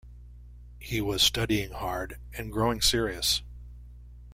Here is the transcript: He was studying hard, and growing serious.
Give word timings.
He 0.79 0.99
was 0.99 1.21
studying 1.21 1.73
hard, 1.73 2.17
and 2.35 2.51
growing 2.51 2.81
serious. 2.81 3.43